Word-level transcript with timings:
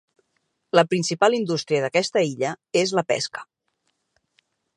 La 0.77 0.83
principal 0.93 1.37
indústria 1.39 1.81
d'aquesta 1.83 2.25
illa 2.31 2.55
és 2.83 2.95
la 3.01 3.05
pesca. 3.15 3.45